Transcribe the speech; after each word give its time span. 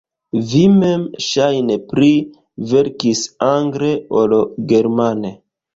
Vi 0.51 0.61
mem 0.77 1.03
ŝajne 1.25 1.77
pli 1.91 2.09
verkis 2.73 3.25
angle 3.53 3.95
ol 4.25 4.39
germane. 4.75 5.39